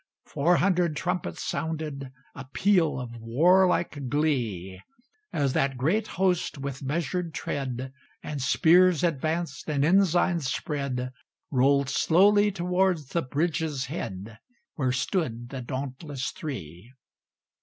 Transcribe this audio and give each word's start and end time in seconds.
Four 0.25 0.55
hundred 0.55 0.95
trumpets 0.95 1.43
sounded 1.43 2.11
A 2.33 2.45
peal 2.53 2.99
of 2.99 3.11
warlike 3.17 4.09
glee, 4.09 4.81
As 5.31 5.53
that 5.53 5.77
great 5.77 6.07
host, 6.17 6.57
with 6.57 6.81
measured 6.81 7.35
tread, 7.35 7.93
And 8.23 8.41
spears 8.41 9.03
advanced, 9.03 9.69
and 9.69 9.85
ensigns 9.85 10.47
spread, 10.47 11.11
Rolled 11.51 11.87
slowly 11.87 12.51
towards 12.51 13.09
the 13.09 13.21
bridge's 13.21 13.85
head, 13.93 14.39
Where 14.73 14.91
stood 14.91 15.49
the 15.49 15.61
dauntless 15.61 16.31
Three. 16.31 16.91